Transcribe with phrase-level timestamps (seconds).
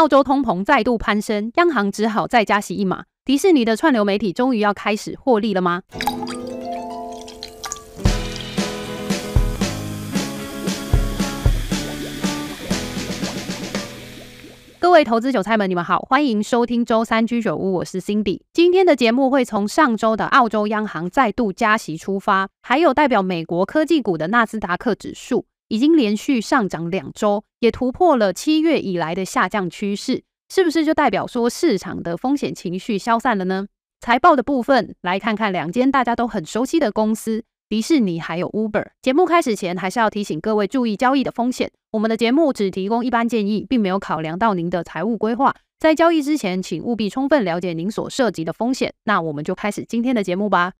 [0.00, 3.04] 澳洲通膨再度攀升，央行只好再加息一码。
[3.22, 5.82] 迪士尼的串流媒体终于要开始获利了吗？
[14.78, 18.40] 各位投资韭菜们，你们好，欢迎收听周三居酒屋，我是 Cindy。
[18.54, 33.68] 今天的节目会从上周的澳洲央行再度加息出发，还有代表美国科技股的纳斯达克指数已经连续上涨两周，也突破了七月以来的下降趋势，是不是就代表说市场的风险情绪消散了呢？
[34.00, 37.44] 财报的部分，来看看两间大家都很熟悉的公司。
[37.68, 38.84] 迪士尼还有 Uber。
[39.00, 41.70] 节目开始前，还是要提醒各位注意交易的风险。
[41.92, 45.54] 我们的节目只提供一般建议，并没有考量到您的财务规划。
[45.78, 48.92] 在交易之前，请务必充分了解您所涉及的风险。
[49.04, 50.72] 那我们就开始今天的节目吧。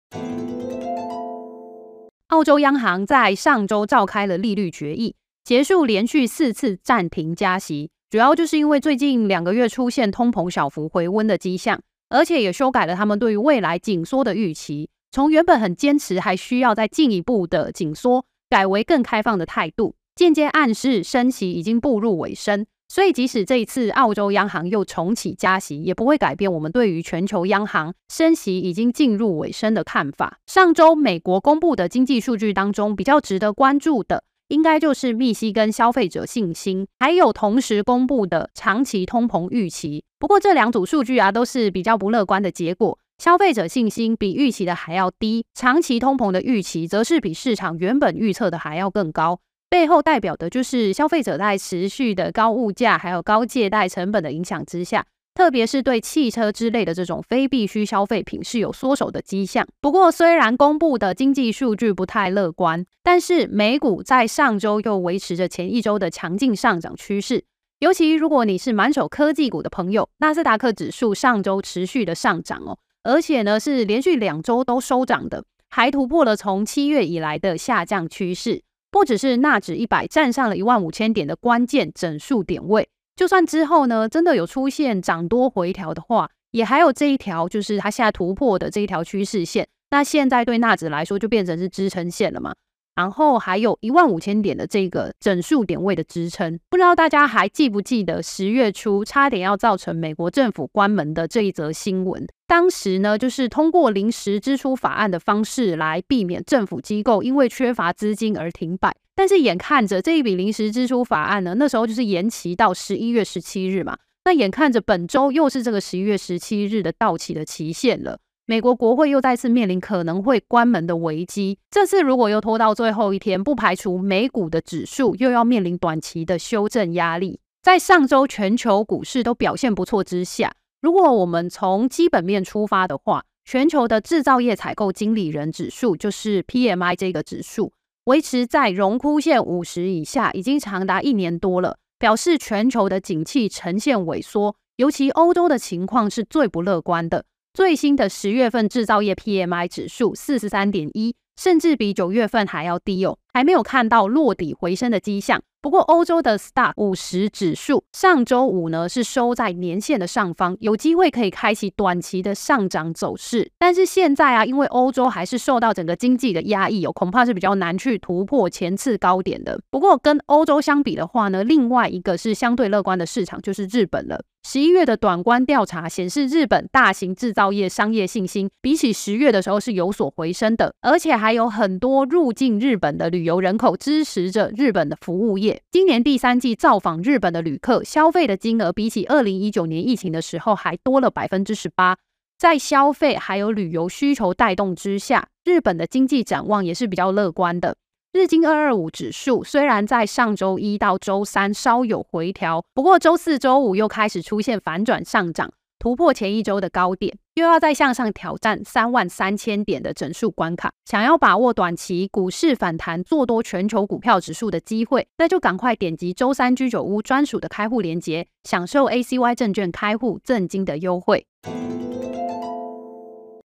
[2.30, 14.88] 澳洲央行在上周召开了利率决议，结束连续四次暂停加息，主要就是因为最近两个月出现通膨小幅回温的迹象，而且也修改了他们对于未来紧缩的预期。
[15.10, 22.64] 从原本很坚持，还需要再进一步的紧缩，改为更开放的态度，间接暗示升息已经步入尾声。
[22.92, 30.38] 所以，即使这一次澳洲央行又重启加息，也不会改变我们对于全球央行升息已经进入尾声的看法。
[30.48, 40.02] 上周美国公布的经济数据当中，比较值得关注的，应该就是密西根消费者信心，还有同时公布的长期通膨预期。
[40.18, 42.98] 不过，这两组数据啊，都是比较不乐观的结果。
[43.18, 49.38] 消费者信心比预期的还要低，长期通膨的预期则是比市场原本预测的还要更高。
[49.70, 59.64] 背后代表的就是消费者在持续的高物价还有高借贷成本的影响之下，特别是对汽车之类的这种非必需消费品是有缩手的迹象。
[59.80, 67.44] 不过，虽然公布的经济数据不太乐观，但是美股在上周又维持着前一周的强劲上涨趋势。
[67.78, 72.76] 尤其如果你是满手科技股的朋友，纳斯达克指数上周持续的上涨哦。
[73.04, 78.62] 而且呢，是连续两周都收涨的，还突破了从七月以来的下降趋势。
[78.90, 89.68] 不只是纳指一百站上了一万五千点的关键整数点位，就算之后呢真的有出现涨多回调的话，也还有这一条，就是它现在突破的这一条趋势线。
[89.90, 92.54] 那现在对纳指来说，就变成是支撑线了嘛。
[92.94, 102.26] 然后还有一万五千点的这个整数点位的支撑，不知道大家还记不记得十月初差点要造成美国政府关门的这一则新闻？
[102.46, 108.94] 当时呢，就是通过临时支出法案的方式来避免政府机构因为缺乏资金而停摆。
[109.14, 118.18] 但是眼看着这一笔临时支出法案呢，那时候就是延期到十一月十七日嘛，那眼看着本周又是这个十一月十七日的到期的期限了。
[118.50, 121.56] 美国国会又再次面临可能会关门的危机。
[121.70, 127.38] 这次如果又拖到最后一天，不排除美股的指数又要面临短期的修正压力。
[127.62, 130.52] 在上周全球股市都表现不错之下，
[130.82, 137.72] 如果我们从基本面出发的话，全球的制造业采购经理人指数就是 PMI 这个指数
[138.06, 147.26] 维持在荣枯线五十以下，已经长达一年多了，表示全球的景气呈现萎缩，尤其欧洲的情况是最不乐观的。
[147.52, 155.42] 最新的十月份制造业 PMI 指数四十三点一，甚至比九月份还要低哦，还没有看到落底回升的迹象。
[155.60, 163.50] 不过，欧洲的 s t a r 五十指数上周五呢是收在年线的上方，有机会可以开启短期的上涨走势。
[163.58, 169.60] 但是现在啊，因为欧洲还是受到整个经济的压抑，哦，恐怕是比较难去突破前次高点的。
[169.70, 174.22] 不过跟欧洲相比的话呢，另外一个是相对乐观的市场就是日本了。
[174.42, 185.62] 十一月的短观调查显示，日本大型制造业商业信心比起十月的时候是有所回升的，而且还有很多入境日本的旅游人口支持着日本的服务业。
[185.70, 191.96] 今年第三季造访日本的旅客消费的金额，比起二零一九年疫情的时候还多了百分之十八。
[192.38, 197.76] 在消费还有旅游需求带动之下，日本的经济展望也是比较乐观的。
[198.12, 205.52] 日经二二五指数虽然在上周一到周三稍有回调，不过周四周五又开始出现反转上涨。
[205.78, 210.72] 突破前一周的高点，又要再向上挑战三万三千点的整数关卡。
[210.84, 221.24] 想要把握短期股市反弹、做多全球股票指数的机会，那就赶快点击周三居酒屋专属的开户链接，享受 ACY 证券开户赠金的优惠。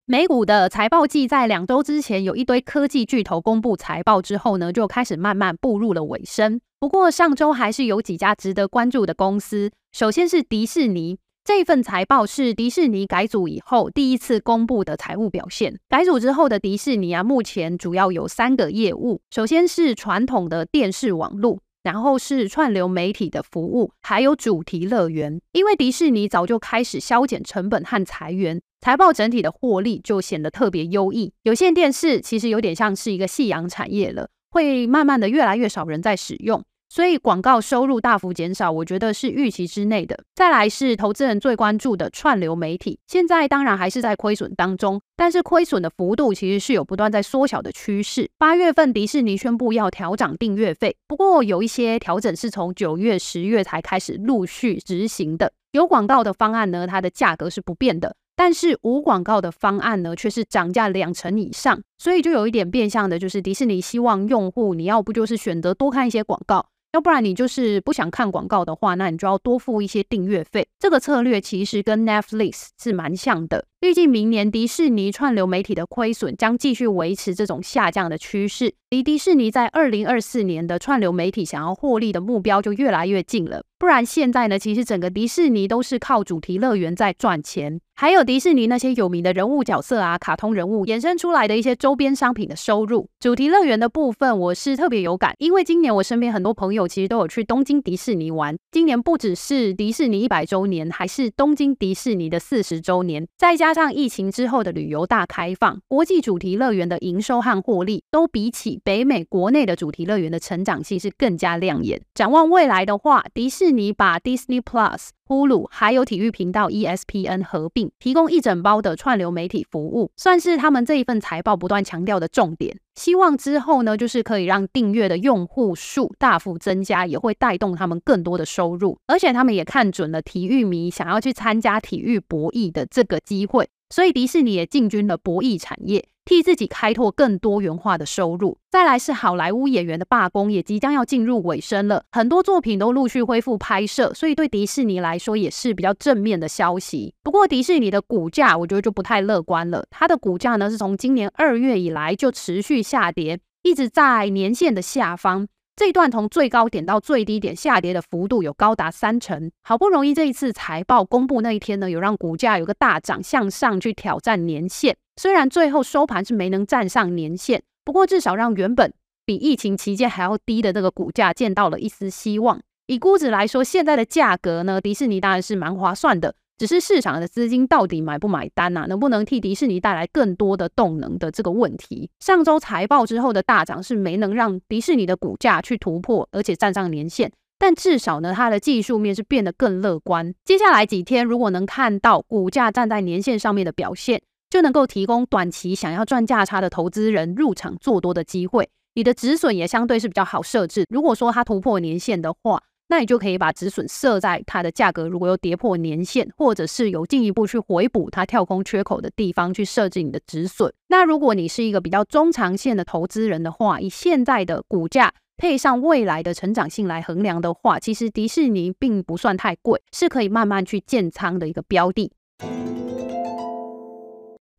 [0.06, 6.60] 美股的财报季在两周之前，有一堆科技巨头公布财报之后呢，就开始慢慢步入了尾声。
[6.80, 11.18] 不过上周还是有几家值得关注的公司，首先是迪士尼。
[11.44, 15.78] 这份财报是迪士尼改组以后第一次公布的财务表现。
[15.88, 19.20] 改组之后的迪士尼啊，目前主要有三个业务。
[19.30, 25.40] 首先是传统的电视网络，然后是串流媒体的服务，还有主题乐园。
[25.52, 31.32] 因为迪士尼早就开始削减成本和裁员，财报整体的获利就显得特别优异。
[31.42, 36.62] 有线电视其实有点像是一个夕阳产业了，会慢慢的越来越少人在使用。
[36.92, 40.24] 所以广告收入大幅减少，我觉得是预期之内的。
[40.34, 48.30] 再来是投资人最关注的串流媒体，现在当然还是在亏损当中，但是亏损的幅度其实是有不断在缩小的趋势。
[48.36, 55.50] 八月份迪士尼宣布要调涨订阅费，不过有一些调整是从九月、十月才开始陆续执行的。
[55.70, 58.14] 有广告的方案呢，它的价格是不变的。
[58.36, 66.66] 但是无广告的方案呢，却是涨价两成以上，所以就有一点变相的，就是迪士尼希望用户，你要不就是选择多看一些广告。
[66.92, 70.66] 要不然你就是不想看广告的话，那你就要多付一些订阅费。
[70.78, 73.64] 这个策略其实跟 Netflix 是蛮像的。
[73.82, 83.64] 预计明年迪士尼串流媒体的亏损将继续维持这种下降的趋势，离迪士尼在二零二四年的串流媒体想要获利的目标就越来越近了。
[83.80, 87.80] 不然现在呢，其实整个迪士尼都是靠主题乐园在赚钱。
[87.94, 93.08] 还有迪士尼那些有名的人物角色啊，卡通人物衍生出来的一些周边商品的收入。
[93.18, 98.56] 主题乐园的部分，我是特别有感，因为今年我身边很多朋友其实都有去东京迪士尼玩。
[98.70, 112.02] 今年不只是迪士尼一百周年，还是东京迪士尼的四十周年，再加加上疫情之后的旅游大开放，国际主题乐园的营收和获利都比起北美国内的主题乐园的成长性是更加亮眼。
[112.12, 115.08] 展望未来的话，迪士尼把 Disney Plus。
[115.32, 122.76] Hulu 还有体育频道 ESPN 合并，提供一整包的串流媒体服务，算是他们这一份财报不断强调的重点。
[122.94, 128.98] 希望之后呢，就是可以让订阅的用户数大幅增加，也会带动他们更多的收入。
[129.06, 136.08] 而且他们也看准了体育迷想要去参加体育博弈的这个机会，所以迪士尼也进军了博弈产业。
[136.24, 138.56] 替自己开拓更多元化的收入。
[138.70, 147.12] 再来是好莱坞演员的罢工也即将要进入尾声了，很多作品都陆续恢复拍摄，所以对迪士尼来说也是比较正面的消息。
[147.24, 155.48] 不过迪士尼的股价我觉得就不太乐观了，它的股价呢是从今年二月以来就持续下跌，一直在年线的下方。
[155.74, 164.94] 这一段从最高点到最低点下跌的幅度有高达三成，好不容易这一次财报公布那一天呢，有让股价有个大涨向上去挑战年线。
[165.16, 168.92] 虽然最后收盘是没能站上年线，不过至少让原本
[169.24, 172.60] 比疫情期间还要低的这个股价见到了一丝希望。
[172.86, 176.34] 以估值来说，现在的价格呢，迪士尼当然是蛮划算的。
[176.58, 178.86] 只是市场的资金到底买不买单啊？
[178.86, 182.10] 能不能替迪士尼带来更多的动能的这个问题？
[182.20, 187.32] 上周财报之后的大涨是没能让迪士尼的股价去突破，而且站上年线。
[187.58, 190.34] 但至少呢，它的技术面是变得更乐观。
[190.44, 194.20] 接下来几天，如果能看到股价站在年线上面的表现，
[194.50, 198.68] 就能够提供短期想要赚价差的投资人入场做多的机会。
[198.94, 200.84] 你的止损也相对是比较好设置。
[200.90, 202.62] 如果说它突破年线的话，
[202.92, 210.70] 那你就可以把止损设在它的价格，如果有跌破年限，或者是有进一步去回补它跳空缺口的地方去设置你的止损。
[210.88, 222.12] 那如果你是一个比较中长线的投资人的话，以现在的股价配上未来的成长性来衡量的话，其实迪士尼并不算太贵，是可以慢慢去建仓的一个标的。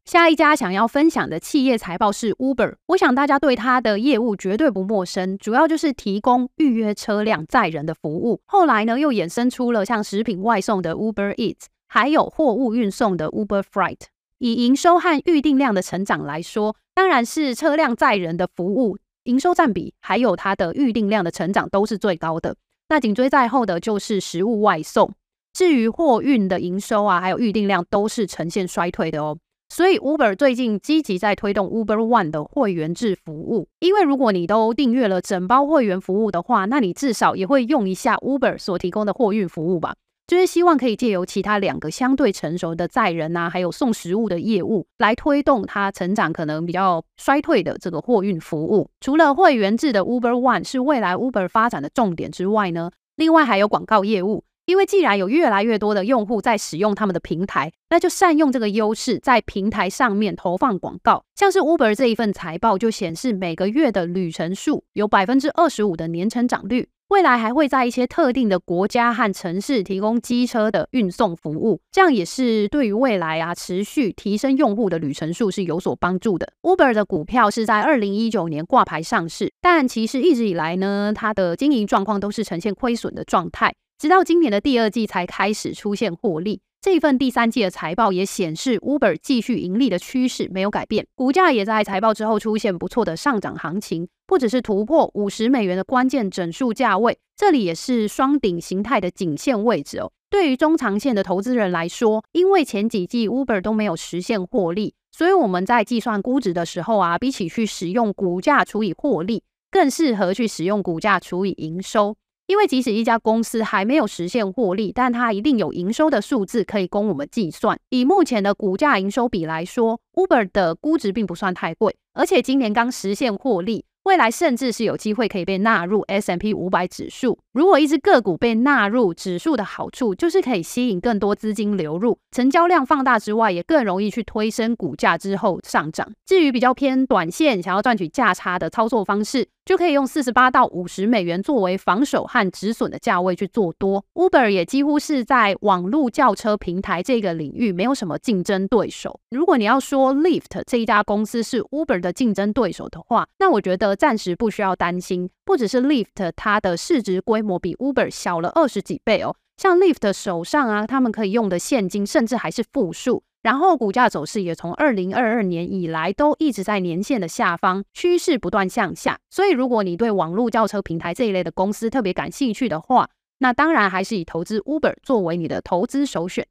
[0.05, 8.41] 下一家想要分享的企业财报是 Uber，我想大家对它的业务绝对不陌生，主要就是提供预约车辆载人的服务。
[8.45, 14.01] 后来呢，又衍生出了像食品外送的 Uber Eats，还有货物运送的 Uber Freight。
[14.39, 22.57] 以营收和预订量的成长来说，当然是车辆载人的服务营收占比，还有它的预订量的成长都是最高的。
[22.89, 25.13] 那紧追在后的就是食物外送。
[25.53, 29.38] 至于货运的营收啊，还有预订量都是呈现衰退的哦。
[29.74, 33.68] 所以，Uber 最近积极在推动 Uber One 的会员制服务。
[33.80, 39.96] 因为如果你都订阅了整包会员服务的话，那你至少也会用一下 Uber 所提供的货运服务吧。
[40.27, 48.88] 就是希望可以借由其他两个相对成熟的载人啊，还有送食物的业务，来推动它成长可能比较衰退的这个货运服务。
[49.01, 54.44] 除了会员制的 Uber One 是未来 Uber 发展的重点之外呢，另外还有广告业务。
[54.65, 61.24] 因为既然有越来越多的用户在使用他们的平台，那就善用这个优势，在平台上面投放广告。
[61.36, 66.88] 像是 Uber 这一份财报就显示，每个月的旅程数有百分之二十五的年成长率。
[67.10, 76.53] 未来还会在一些特定的国家和城市提供机车的运送服务，这样也是对于未来啊持续提升用户的旅程数是有所帮助的。
[76.63, 83.75] Uber 的股票是在二零一九年挂牌上市，但其实一直以来呢，它的经营状况都是呈现亏损的状态。
[83.97, 100.12] 直到今年的第二季才开始出现获利，这份第三季的财报也显示，Uber 继续盈利的趋势没有改变，股价也在财报之后出现不错的上涨行情，不只是突破五十美元的关键整数价位，这里也是双顶形态的颈线位置哦。
[100.29, 112.17] 对于中长线的投资人来说，因为前几季 Uber 都没有实现获利，所以我们在计算估值的时候啊，比起去使用股价除以获利，更适合去使用股价除以营收。
[112.53, 117.75] 因为即使一家公司还没有实现获利，但它一定有营收的数字可以供我们计算。
[117.89, 123.86] 以目前的股价营收比来说，Uber 的估值并不算太贵，而且今年刚实现获利。
[124.03, 127.39] 未来甚至是有机会可以被纳入 S&P 五百指数。
[127.53, 136.12] 如果一只个股被纳入指数的好处，就是可以吸引更多资金流入，成交量放大之外，也更容易去推升股价之后上涨。
[136.25, 144.03] 至于比较偏短线，想要赚取价差的操作方式，就可以用四十八到五十美元作为防守和止损的价位去做多。
[144.13, 149.20] Uber 也几乎是在网络叫车平台这个领域没有什么竞争对手。
[149.29, 155.29] 如果你要说 Lift 这一家公司是 Uber 的竞争对手的话，那我觉得暂时不需要担心。
[155.46, 159.36] 不只是 Lift，它的市值规模比 Uber 小了二十几倍哦。
[159.55, 163.24] 像 Lift 手上啊，他们可以用的现金甚至还是负数。
[163.43, 169.19] 然后股价走势也从二零二二年以来都一直在年线的下方，趋势不断向下。
[169.29, 173.09] 所以如果你对网络轿车平台这一类的公司特别感兴趣的话，
[173.39, 176.47] 那当然还是以投资 Uber 作为你的投资首选。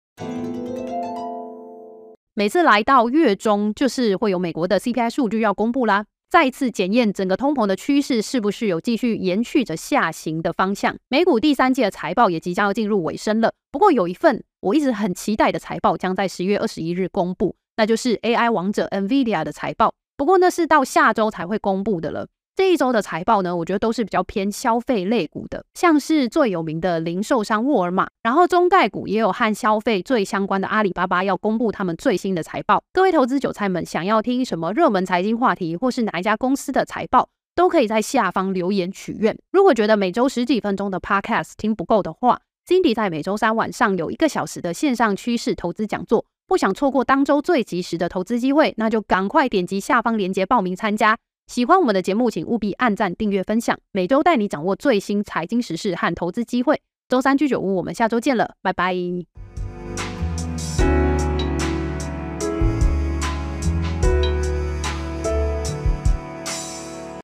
[2.34, 10.96] 每次来到月中，就是会有美国的 CPI 数据要公布啦，再次检验整个通膨的趋势是不是有继续延续着下行的方向。
[11.08, 14.42] 美股第三季的财报也即将要进入尾声了，不过有一份。
[14.60, 19.92] 我一直很期待的财报将在十月二十一日公布，那就是 AI 王者 NVIDIA 的财报。
[20.16, 22.26] 不过那是到下周才会公布的了。
[22.54, 32.82] 这一周的财报呢，我觉得都是比较偏消费类股的，像是最有名的零售商沃尔玛，然后中概股也有和消费最相关的阿里巴巴要公布他们最新的财报。
[32.92, 39.34] 各位投资韭菜们，想要听什么热门财经话题，或是哪一家公司的财报，都可以在下方留言许愿。
[39.50, 51.16] 如果觉得每周十几分钟的 Podcast 听不够的话，Cindy 在每周三晚上有一个小时的线上趋势投资讲座，不想错过当周最及时的投资机会，那就赶快点击下方链接报名参加。
[51.46, 56.80] 喜欢我们的节目，请务必按赞、订阅、分享，每周带你掌握最新财经时事和投资机会。
[57.08, 58.94] 周三居酒屋，我们下周见了，拜拜。